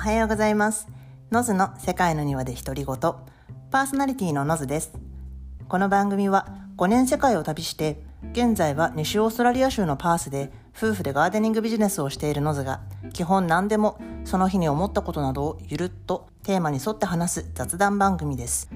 [0.00, 0.88] おはようございます。
[1.30, 2.96] ノズの世界の庭で独り言。
[3.70, 4.94] パーソナリティのノズです。
[5.68, 8.02] この番組は5年世界を旅して、
[8.32, 12.80] 現在は西オーストラリア州のパースで夫婦でガーデニングビジネスをしているノズが、
[13.12, 18.70] 基本何でもその日に思ったことなどをゆるっとテーマに沿って話す雑談番組です。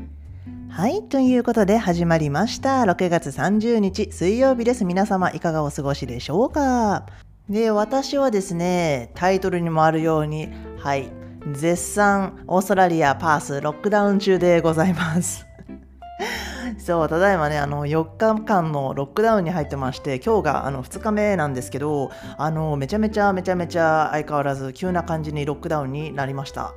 [0.68, 2.82] はい、ということで始まりました。
[2.82, 4.84] 6月30日水曜日です。
[4.84, 7.06] 皆様いかがお過ごしでしょうか？
[7.48, 10.48] で、私はですね、タイトルにもあるように、
[10.84, 11.10] はい、
[11.54, 15.46] 絶賛オーストラリアパースロックダウン中でございます。
[16.76, 26.74] そう、ただいまね、あの、4日間のロックダウンに入ってまして、今日があの2日目なんですけど、あの、めちゃめちゃめちゃめちゃ相変わらず急な感じにロックダウンになりました。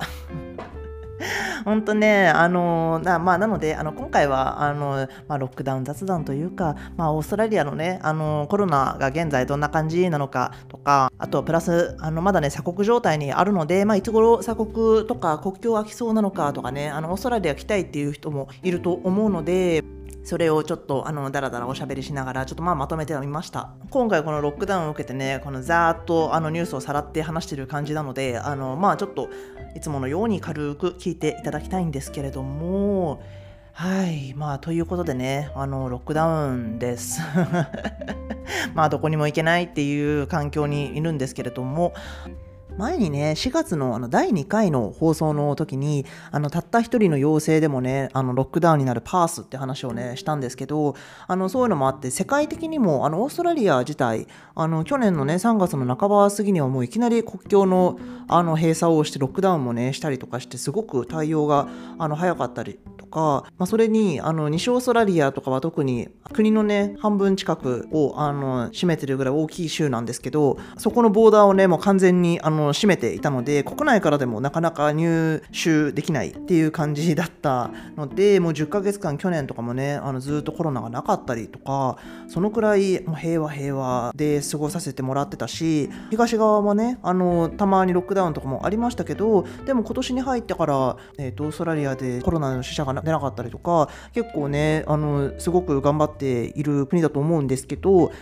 [1.64, 19.82] 本当ね、あのなまあ、なので、あの今回はあの、まあ、ロックダウン雑談というか、まあ、オーストラリアのね、あのコロナが現在どんな感じなのかとか、あとプラス、あのまだね、鎖国状態にあるので、まあ、いつ頃鎖国とか国境が来そうなのかとかね、あのオーストラリア来たいっていう人もいると思うので、
[20.28, 23.70] それをちょっとあのだらだらおしゃべりしながらちょっとまあまとめてみました。
[23.88, 29.30] 今回このロックダウンを受けてねこのざーっとあのニュースをさらって話してる感じなのであのまあちょっと
[29.74, 33.22] いつものように軽く聞いていただきたいんですけれども
[33.72, 34.34] はい。
[34.34, 37.22] まあということでねあのロックダウンです。
[38.74, 41.94] まあどこにも行けないっていう環境にいるんですけれども
[42.78, 50.94] 前にね、4月のあの第2回の放送の時に、あのたった一人の陽性でもね、あのロックダウンになるパースって話をね、したんですけど、
[51.26, 61.66] あのそういうのもあって、世界的にもあのオーストラリア自体、あの去年のね、3月の半ば過ぎにはもういきなり国境のあの閉鎖をして、ロックダウンもね、したりとかして、すごく対応が
[61.98, 98.12] あの早かったりとか、まあ、それにあの西オーストラリアとかは特に国のね、半分近くをあの占めてるぐらい大きい州なんですけど、そこのボーダーをね、もう完全にあの占めていたので国内からでもなかなか入手できないっていう感じだったのでもう10ヶ月間去年とかもねあのずっとコロナがなかったりとかそのくらいもう平和平和で過ごさせてもらってたし東側もねあのたまにロックダウンとかもありましたけどでも今年に入ってから、えーと、オーストラリアでコロナの死者が出なかったりとか結構ねあのすごく頑張っている国だと思うんですけど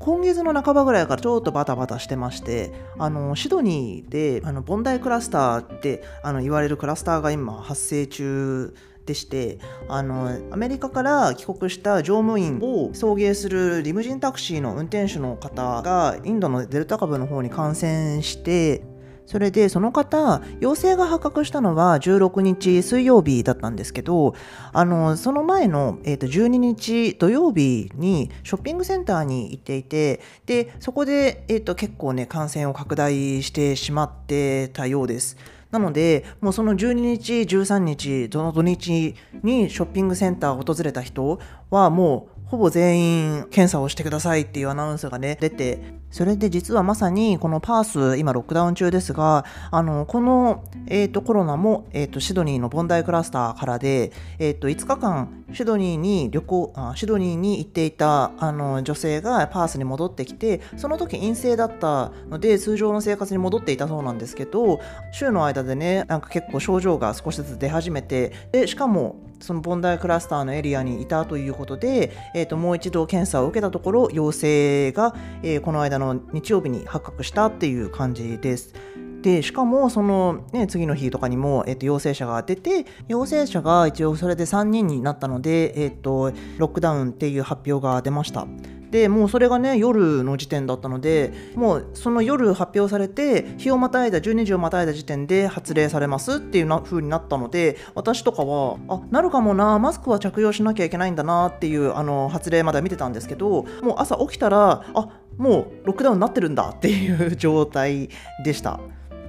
[0.00, 8.74] 今月の半ばぐらいからちょっとバタバタしてましてあのシドニーであのボンダイクラスターってあの言われるクラスターが今発生中
[9.06, 9.58] でして
[9.88, 18.82] あのアメリカから帰国した乗務員を送迎するリムジンタクシーの運転手の方がインドのデルタ株の方に感染して
[19.26, 24.34] それでその方陽性が発覚したのは16日水曜日だったんですけど
[24.72, 35.36] あのその前の、えー、と12日土曜日にショッピングセンターに行っていてでそこで、えー、と結構ね感染を拡大してしまってたようです。
[35.74, 45.80] なので、もうその12日、13日、どの土日にショッピングセンターを訪れた人はもうほぼ全員検査をしてくださいっていうアナウンスがね、出て、
[46.14, 78.74] それで実はまさにこのパース、今ロックダウン中ですが、あの、この、えーと、コロナも、えーと、シドニーのボンダイクラスターからで、えーと、5日間シドニーに旅行、あシドニーに行っていたあの女性がパースに戻ってきて、その時陰性だったので、通常の生活に戻っていたそうなんですけど、週の間でね、なんか結構症状が少しずつ出始めて、で、しかも、そのボンダイクラスターのエリアにいたということで、えー、ともう一度検査を受けたところ陽性が、え、この間のの日曜日に発覚したっていう感じです。
[79.22, 88.46] でしかもその、ね、次の日とかにも、えー、と陽性者が出て陽性者が一応それで3人になったので、えー、とロックダウンっていう発表が出ました。
[88.94, 108.08] でもうそれがね夜の時点だったのでもうその夜発表されて日をまたいだ12時をまたいだ時点で発令されますっていうな風になったので私とかはあなるかもなマスクは着用しなきゃいけないんだなっていうあの発令まで見てたんですけどもう朝起きたらあもうロックダウンになってるんだっていう状態
[108.44, 108.80] でした。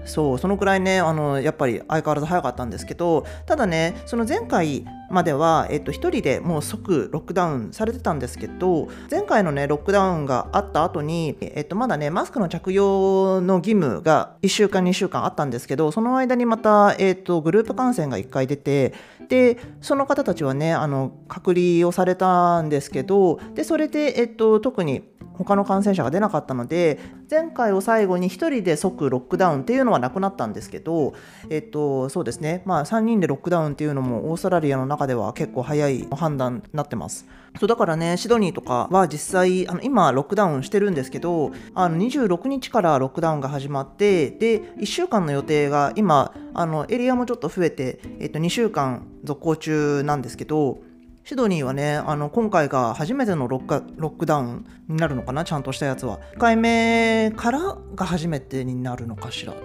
[0.06, 18.94] そうそのくらいねあのやっぱり相変わらず早かったんですけどただねその前回までは、えっと、1人でもう即ロックダウンされてたんですけど前回のねロックダウンがあった後に、えっと、まだねマスクの着用の義務が1週間2週間あったんですけどその間にまた、えっと、グループ感染が1回出て
[19.28, 27.00] でその方たちはねあの隔離をされたんですけどでそれで、えっと、特に他の感染者が出なかったので
[27.30, 31.14] 前回を最後に1人で即ロックダウンっていうのはなくなったんですけど、
[31.50, 37.26] えっと、そうですね、まあ、3人でロックダウンっていうのもオーストラリアの中では結構早い判断になってます。
[37.60, 50.80] そうだからねシドニーとかは実際あの今ロックダウンしてるんですけどあの26日からロックダウンが始まってで1週間の予定が今あのエリアもちょっと増えて、えっと、2週間続行中なんですけど
[51.26, 56.20] シドニーはね、あの、今回が初めてのロックロックダウンになるのかな、ちゃんとしたやつは。
[56.36, 59.56] 1回目からが初めてになるのかしら。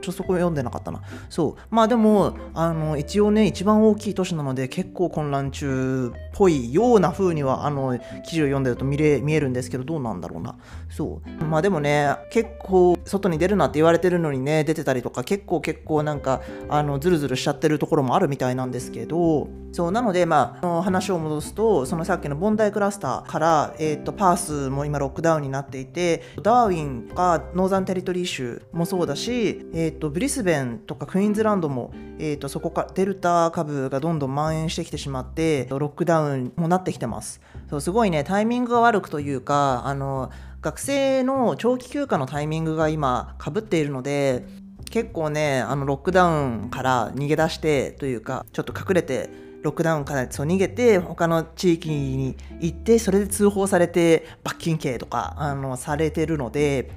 [0.00, 1.02] ちょっとそこ読んでなかったな。
[1.28, 1.62] そう。
[1.70, 10.56] まあでも、あの、一応ね、一番大きい都市なので、結構混乱中っぽいような風には、あの、記事を読んでると見れ見えるんですけど、どうなんだろうな。
[10.88, 11.44] そう。
[11.44, 37.40] まあでもね、結構、外に出るなって言われてるのにね、出てたりとか、結構結構なんか、あの、ズルズルしちゃってるところもあるみたいなんですけど、そう、なので、まあ、の話を戻すと、そのさっきのボンダイクラスターから、えっ、ー、と、パースも今ロックダウンになっていて、ダーウィンかノーザンテリトリー州もそうだし、えっ、ー、と、ブリスベンとかクイーンズランドも、えーと、そこからデルタ株がどんどん蔓延してきてしまってロックダウンもなってきてます。
[37.68, 40.30] そうすごいねタイミングが悪くというかあの
[40.60, 44.44] 学生の長期休暇のタイミングが今かぶっているので
[44.90, 49.30] 結構ねあのロックダウンから逃げ出してというかちょっと隠れて
[49.62, 56.90] ロックダウンからそう逃げて他の地域に行ってそれで通報されて罰金刑とかあのされてるので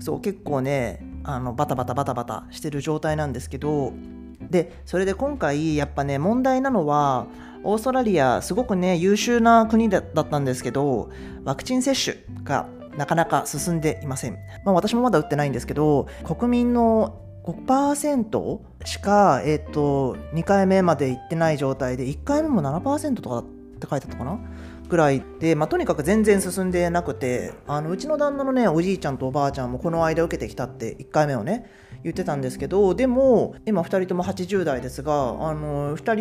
[0.00, 3.92] そう結構ねあのバタバタバタバタしてる状態なんですけど
[4.40, 7.26] でそれで今回やっぱね問題なのは
[7.62, 11.10] オーストラリアすごくね優秀な国だったんですけど
[11.44, 12.66] ワクチン接種が
[12.96, 23.44] なかなか進んでいません、まあ、私もまだ打ってないんですけど国民の5%しか、えーと、2回目まで行ってない状態で1回目も7%とかっ
[23.80, 24.38] て書いてあったかな？
[24.88, 31.70] ぐらいで、まあ、とにかく全然進んでなくてあのうちの旦那のねおじいちゃんとおばあちゃんもこの間受けてきたって1回目をね
[32.02, 35.12] 言ってたんですけどでも今2人とも80代ですが
[35.48, 36.14] あの2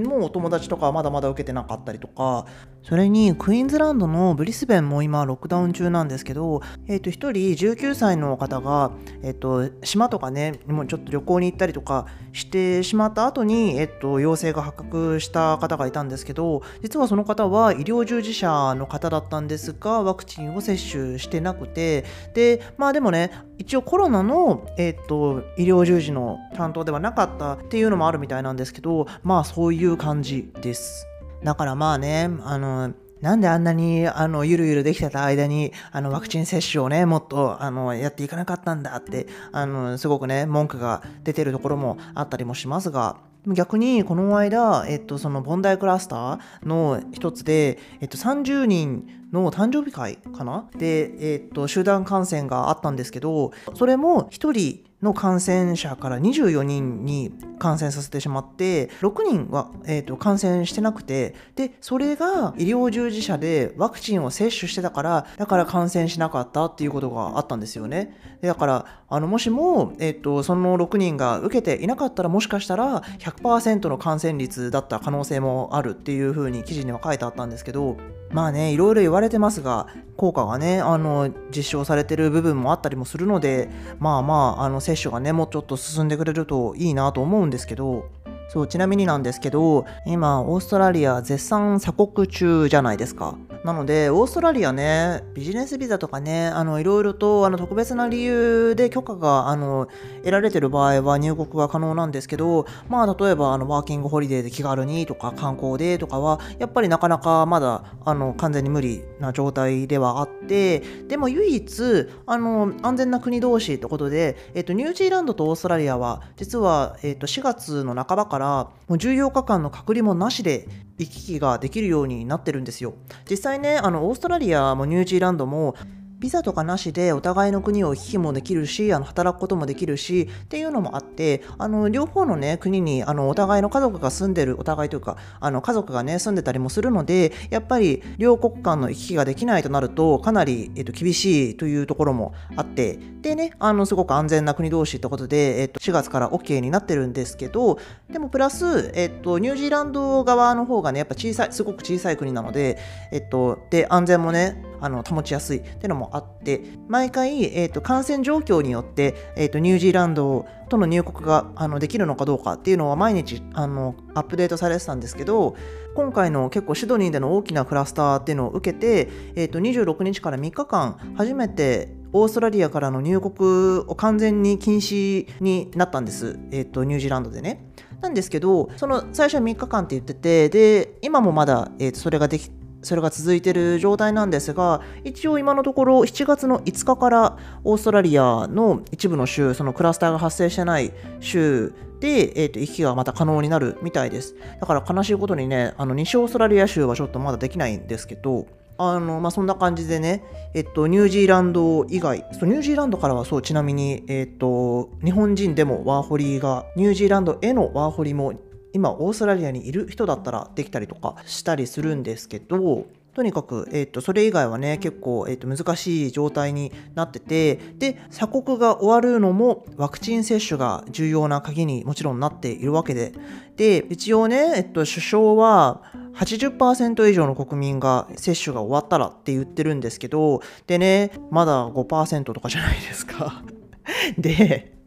[0.00, 2.46] 人のお友達とかはまだまだ受けてなかったりとか
[2.82, 8.92] それにクイーンズランドのブリスベンも今ロックダウン中なんですけど、えー、と1人19歳の方が、
[9.22, 22.04] えー、と島とかねもうちょっと旅行に行ったりとかしてしまった後に、えー、と陽性が発覚した方がいたんですけど実はその方は医療従事者の方だったんですがワクチンを接種してなくて
[22.34, 31.06] でまあでもね一応コロナの、えー、と医療従事の担当ではなかったっていうのもあるみたいなんですけどまあそういう感じです。
[31.42, 43.16] だからまあね、あの、なんであんなに、あの、ゆるゆるできてた間に、あの、ワクチン接種をね、もっと、あの、やっていかなかったんだって、あの、すごくね、文句が出てるところもあったりもしますが、
[43.46, 50.68] 逆にこの間、えっと、そのボンダイクラスターの一つで、えっと、30人の誕生日会かな？
[50.76, 68.38] で、えっと、集団感染があったんですけど、それも1人の感染者から24人に感染させてしまって6人は、えーと、感染してなくてでそれが医療従事者でワクチンを接種してたからだから感染しなかったっていうことがあったんですよね。
[68.40, 77.96] だからあのもしも、えーと、その6人が受けていなかったらもしかしたら100%の感染率だった可能性もあるっていうふうに記事には書いてあったんですけど
[78.30, 88.10] まあねいろいろ言われてますが効果がねあの実証されてる部分もあったりもするのでまあまああの接種がねもうちょっと進んでくれるといいなと思うんですけど
[88.48, 93.36] そうちなみになんですけど今オーストラリア絶賛鎖国中じゃないですか。
[93.64, 120.68] なのでオーストラリアねビジネスビザとかねあのいろいろとあの特別な理由で許可があの得られてる場合は入国が可能なんですけどまあ例えばあのワーキングホリデーで気軽にとか観光でとかはやっぱりなかなかまだあの完全に無理な状態ではあってでも唯一あの安全な国同士ってことで、えっと、ニュージーランドとオーストラリアは実は、えっと、4月の半ばからからもう14日間の隔離もなしで
[120.98, 122.94] 行き来ができるようになってるんですよ。
[123.28, 125.74] 実際ねあのオーストラリアもニュージーランドも
[126.18, 147.78] ビザとかなしでお互いの国を行き来もできるしあの働くこともできるしっていうのもあってあの両方の、ね、国にあのお互いの家族が住んでるお互いというかあの家族が、ね、住んでたりもするのでやっぱり両国間の行き来ができないとなるとかなり、えっと、厳しいというところもあってでねあのすごく安全な国同士ってことで、えっと、4月から OK になってるんですけど
[148.10, 152.78] でもプラス、えっと、ニュージーランド側の方がねやっぱ小さいすごく小さい国なので、
[153.12, 165.56] えっと、で安全もねあの保ちやすいっていうのもあって毎回、えーと、感染状況によって、えーと、ニュージーランドとの入国があのできるのかどうかっていうのは毎日あのアップデートされてたんですけど
[165.94, 177.68] 今回の結構シドニーでの大きなクラスターっていうのを受けて、えーと、26日から3日間初めてオーストラリアからの入国を完全に禁止になったんです、えー、とニュージーランドでね。
[178.00, 182.48] なんですけど、その最初は3日間って言ってて、で、今もまだ、えー、とそれができ
[182.82, 194.34] それが続いている状態なんですが、一応今のところ7月の5日からオーストラリアの一部の州、そのクラスターが発生してない州で、えー、と行き来がまた可能になるみたいです。
[194.60, 198.46] だから悲しいことにね、あの西オーストラリア州はちょっとまだできないんですけど、
[198.80, 200.22] あのまあ、そんな感じでね、
[200.54, 208.34] えっと、ニュージーランド以外、そうニュージーランドからはそう、ちなみに、えっと、日本人でもワーホリが、ニュージーランドへのワーホリも、
[208.72, 212.86] 今、オーストラリアにいる人だったらできたりとかしたりするんですけど、
[213.18, 223.12] とにかく、えーと、それ以外はね結構、えーと、難しい状態になっててで鎖国が終わるのもワクチン接種が重要な鍵にもちろんなっているわけで。
[223.56, 225.82] で一応ね、えっと、首相は
[226.14, 233.42] 80%以上の国民が接種が終わったらって言ってるんですけどでねまだ5%とかじゃないですか。
[234.16, 234.77] で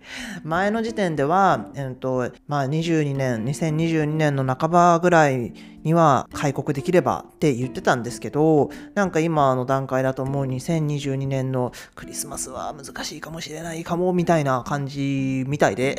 [0.44, 5.54] 前の時点では、えーとまあ、22年2022年の半ばぐらい
[5.84, 15.98] には開国できればって言ってたんですけどなんか今の段階だともう2022年のクリスマスは難しいかもしれないかもみたいな感じみたいで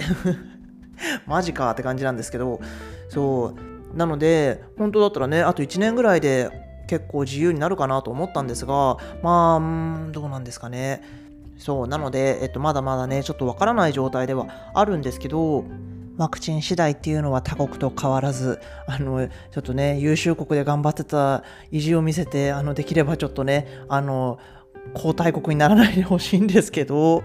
[1.26, 2.60] マジかって感じなんですけど
[3.08, 3.72] そう。
[3.94, 6.50] なので本当だったらねあと1年ぐらいで
[6.86, 11.21] 結構自由になるかなと思ったんですがまあどうなんですかね。
[11.62, 15.64] そう、なので、えっと、まだまだね、ちょっとわからない状態ではあるんですけど、
[16.18, 24.40] ワクチン次第っていうのは他国と変わらず、あの、ちょっとね、優秀国で頑張ってた意地を見せて、あの、できればちょっとね、あの、
[24.92, 27.22] 交代国にならないでほしいんですけど、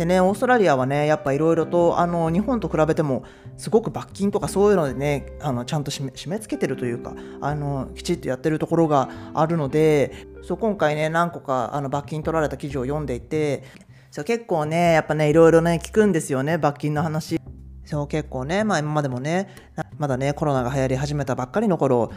[0.00, 3.22] でね、オーストラリアはね、やっぱいろいろとあの日本と比べても、
[3.58, 13.62] すごく罰金とかそういうのでね、あのちゃんと締め付けてるというかあの、きちっとやってるところがあるので、そう今回ね、何個かあの罰金取られた記事を読んでいて、
[14.10, 17.38] そう結構ね、やっぱね、いろいろね、聞くんですよね、罰金の話。
[17.84, 19.50] そう結構ね、まあ今までもね、
[19.98, 22.10] まだね、コロナが流行り始めたばっかりの頃、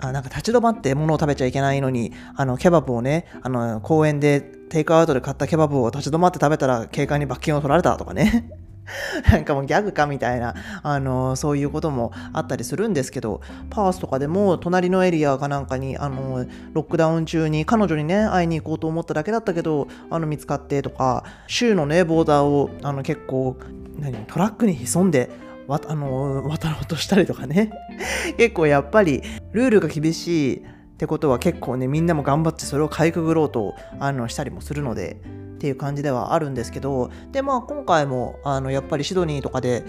[0.00, 8.50] あなんか立ち止まって物を食べちゃいけないのに、あの、ケバブをね、あの、公園でテイクアウトで買ったケバブを立ち止まって食べたら警官に罰金を取られたとかね。
[9.30, 23.56] なんかもうギャグかみたいな、あのそういうこともあったりするんですけど、パースとかでも隣のエリアかなんかに、あのロックダウン中に彼女にね、会いに行こうと思っただけだったけど、あの見つかってとか、州のね、ボーダーをあの結構、
[23.98, 25.30] 何、トラックに潜んで、
[25.70, 27.70] わあの渡ろうとしたりとかね。
[28.36, 29.22] 結構やっぱり
[29.52, 30.62] ルールが厳しいっ
[30.98, 35.16] てことは結構ねみんなも頑張ってそれをかいくぐろうとあのしたりもするので
[35.54, 39.84] っていう感じではあるんですけどでまあ今回もあのやっぱりシドニーとかで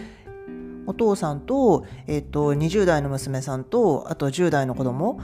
[0.86, 5.20] お父さんと,、えーと、20代の娘さんとあと10代の子供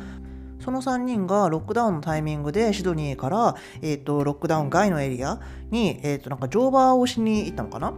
[0.59, 7.93] その3人がロックダウンのタイミングでシドニーから、えーと、ロックダウン外のエリアに、えーとなんか乗馬をしに行ったのかな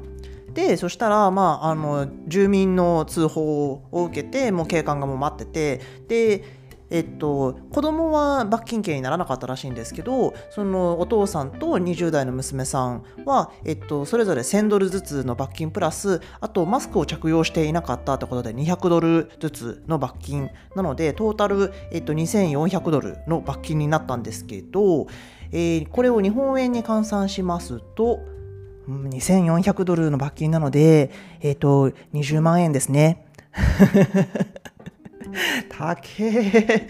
[0.54, 6.60] でそしたら、まあ、あの住民の通報を受けてもう警官がもう待っててで
[6.92, 25.08] えっと、子供は罰金刑にならなかったらしいんですけどそのお父さんと20代の娘さんは、えっと、それぞれ1000ドルずつの罰金プラスあとマスクを着用していなかったってことで200ドルずつの罰金なのでトータル、えっと、2400ドルの罰金になったんですけど、
[25.52, 28.20] えー、これを日本円に換算しますと
[28.90, 33.26] 2400ドルの罰金なので、えっ、ー、と、20万円ですね。
[35.70, 36.88] 高え。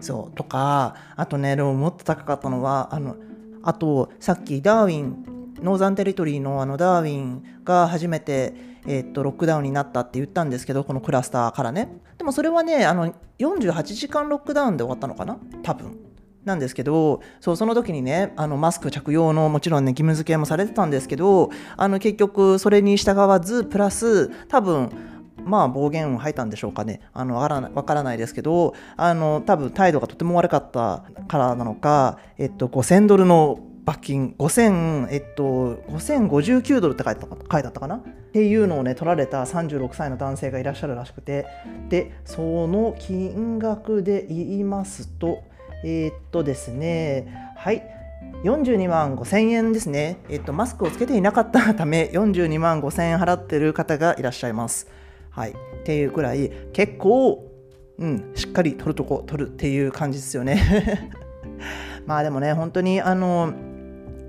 [0.00, 3.16] そう、とか、あとね、でももっと高かったのは、あの、
[3.62, 8.54] あと、さっきダーウィン、ノーザンテリトリーのあのダーウィンが初めて、
[8.86, 15.38] え、っとロックダウンになったって言ったんですけどこのクラスターからねでもそれはねあの48時間ロックダウンで終わったのかな？
[15.62, 15.96] 多分
[16.44, 24.90] なんですけどそうその時にねあのマスク着用のもちろんね義務付けもされてたんですけどあの結局それに従わずプラス多分
[25.44, 27.00] まあ暴言を吐いたんでしょうかね。
[27.12, 38.00] あの、わからないですけど、あの、多分態度がとても悪かったからなのか、えっと、5000ドルの罰金、5000、えっと、5059ドルって書いてあったかなっ
[38.32, 41.46] ていうのをね、取られた36歳の男性がいらっしゃるらしくて、
[41.88, 45.42] で、その金額で言いますと、
[45.84, 47.82] えー、っとですね、はい。
[48.44, 50.18] 42万5千円ですね。
[50.28, 54.88] えっと、マスクをつけていなかったため、42万5千円払ってる方がいらっしゃいます。
[55.30, 55.50] はい。
[55.50, 57.48] っていうくらい、結構、
[57.98, 61.10] うん、しっかり取るとこ取るっていう感じですよね。
[62.06, 63.52] まあでもね、本当に、あの、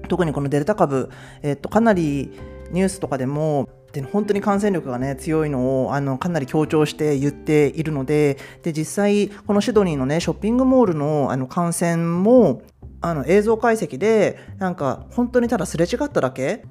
[0.07, 1.09] 特にこのデルタ株、
[1.41, 2.31] えっと、かなり
[2.71, 3.69] ニュースとかでも、
[4.11, 12.63] 本当に感染力がね強いのをあのかなり強調して言っているのでで実際このシドニーのねショッピングモールのあの感染も
[13.01, 16.65] あの映像解析でなんか本当にただすれ違っただけ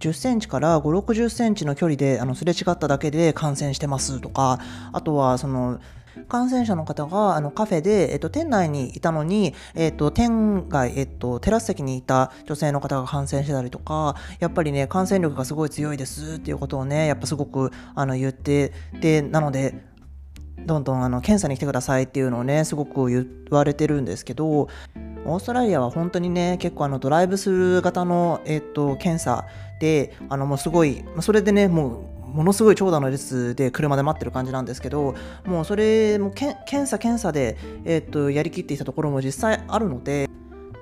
[0.00, 4.60] 10センチから5、60センチの距離であのすれ違っただけで感染してますとか、
[4.92, 5.80] あとはその
[6.28, 19.94] 感染者の方があのカフェで、えっと、店内にいたのに、えっと、店外、えっと、テラス席にいた女性の方が感染してたりとか、やっぱりね、感染力がすごい強いですっていうことをね、やっぱすごくあの言って、で、なので、
[20.66, 29.46] どんどんあの検査に来てくださいっていうのをねすごく言われてるんですけどオーストラリアは本当にね結構あのドライブスルー型の、えっと、検査
[29.80, 35.14] であのもうすごいそれでねもうものすごい長蛇の列で車で待ってる感じなんですけど
[35.46, 40.28] もうそれもけ検査検査で、えー、っとやりきっていたところも実際あるので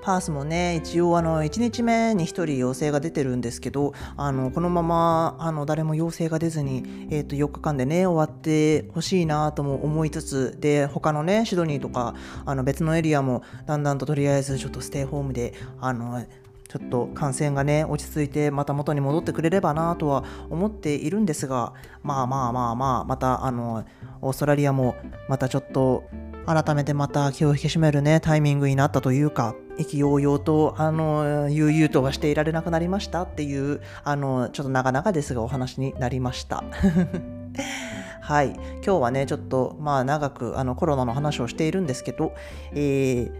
[0.03, 16.25] パースもね一応あの1日目に1人陽性が出てるんですけどあのこのままあの誰も陽性が出ずに、えー、と4日間でね終わってほしいなとも思いつつで他のねシドニーとかあの別のエリアもだんだんととりあえずちょっとステイホームであの
[16.73, 23.85] ちょっと感染がね落ち着いてまた元に戻ってくれればなとは思っているんですがまあまあまあまあまたあの
[24.21, 24.95] オーストラリアも
[25.29, 26.03] またちょっと
[26.47, 36.63] 改めてまた気を引き締めるねタイミングになったというか意気揚々とあの悠々とはしていられなくなりましたっていうあのちょっと長々ですがお話になりました
[38.21, 38.53] はい。
[38.53, 42.33] 今日はね、ちょっと、まあ、長くあのコロナの話をしているんですけど、
[42.71, 43.31] えー、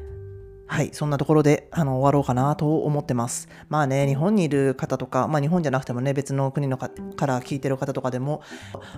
[0.73, 3.47] はい、そんなところであの終わろうかなと思ってます。
[3.69, 8.41] まあね、日本にいる方とか、まあ日本じゃなくてもね、別の国のかから聞いてる方とかでも、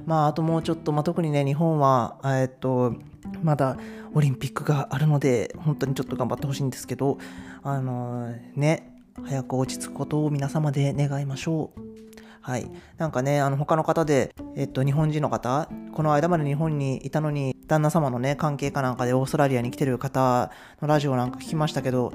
[0.05, 2.95] まああともうちょっと、まあ特にね、日本は、えっと、
[3.43, 3.75] まだ
[4.13, 7.17] オリンピックがあるので、本当にちょっと頑張ってほしいんですけど、
[7.61, 12.04] あのね、早く落ち着くことを皆様で願いましょう。
[12.45, 12.69] はい。
[12.99, 22.13] なんかね、あの、他の方で、えっと、日本人の方、この間まで日本にいたのに、旦那様のね、関係かなんかでオーストラリアに来てる方のラジオなんか聞きましたけど、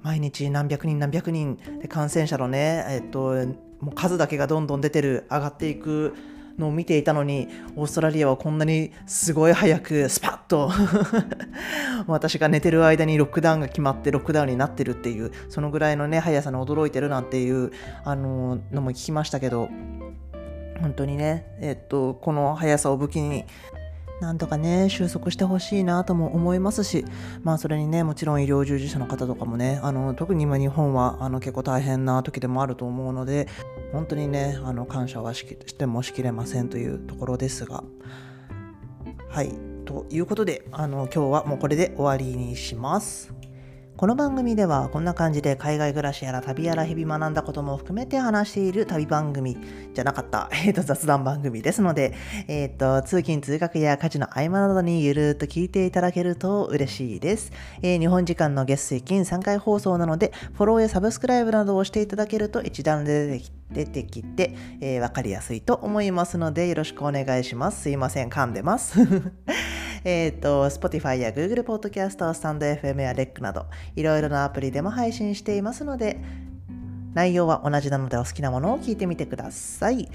[0.00, 3.34] 毎日何百人何百人で感染者のね、えっと、
[3.80, 6.14] もう数だけがどんどん出てる、上がっていく
[6.58, 10.70] のを見ていたのに、オーストラリアはこんなにすごい早くスパッと
[12.06, 17.70] 私が寝てる間にロックダウンが決まってロックダウンになってるっていう、そのぐらいのね、速さに驚いてるなんていう、
[18.04, 19.68] あののも聞きましたけど、
[20.80, 23.44] 本当にね、えっと、この速さを武器に、
[24.20, 27.04] なんとかね、収束してほしいなとも思いますし、
[27.42, 33.46] まあそれにね、もちろん医療従事者の方とかもね、あの特に今日本はあの結構大変な時でもあると思うので、
[33.92, 35.44] 本当にね、あの感謝はし
[35.76, 37.84] てもしきれませんというところですが、
[39.28, 39.52] はい、
[39.84, 43.37] ということで、あの今日はもうこれで終わりにします。
[43.98, 49.56] この番組ではこんな感じで海外暮らしやら旅やら日々学んだことも含めて話している旅番組
[49.92, 52.14] じゃなかった、 えー、と雑談番組ですので、
[52.46, 57.50] えー、と通勤通学や家事の合間などにゆるっと聞いていただけると嬉しいです、
[57.82, 67.82] えー、日本時間の月水金3回放送なのでフォローやサブスクライブなどをしていただけると一段で出てきて、えー、分かりやすいと思いますのでよろしくお願いします。
[67.82, 68.96] すいません噛んでます。
[70.08, 76.18] えっ、ー、と、Spotify や Google Podcast、スタンド FM や REC など、いろいろなアプリでも配信していますので、
[77.12, 80.08] 内容は同じなのでお好きなものを聞いてみてください。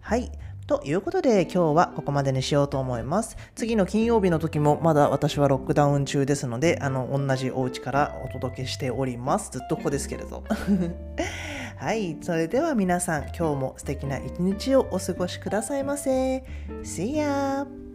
[0.00, 0.30] はい。
[0.68, 3.36] ということで今日はここまでにしようと思います。
[3.56, 9.50] 次の金曜日の時もまだ私はロックダウン中ですので、あの、同じお家からお届けしております。
[9.50, 10.44] ずっとここですけれど。
[11.78, 12.16] はい。
[12.22, 16.44] それでは皆さん、今日も素敵な一日をお過ごしくださいませ。
[16.84, 17.91] See ya!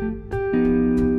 [0.00, 1.09] Música